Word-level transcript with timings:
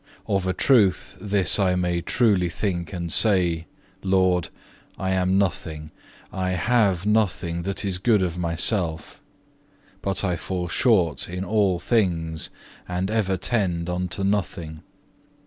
Of 0.25 0.47
a 0.47 0.53
truth, 0.53 1.15
this 1.21 1.59
I 1.59 1.75
may 1.75 2.01
truly 2.01 2.49
think 2.49 2.91
and 2.91 3.11
say, 3.13 3.67
Lord, 4.01 4.49
I 4.97 5.11
am 5.11 5.37
nothing, 5.37 5.91
I 6.33 6.53
have 6.53 7.05
nothing 7.05 7.61
that 7.69 7.85
is 7.85 7.99
good 7.99 8.23
of 8.23 8.35
myself, 8.35 9.21
but 10.01 10.23
I 10.23 10.37
fall 10.37 10.67
short 10.67 11.29
in 11.29 11.45
all 11.45 11.77
things, 11.77 12.49
and 12.87 13.11
ever 13.11 13.37
tend 13.37 13.91
unto 13.91 14.23
nothing. 14.23 14.81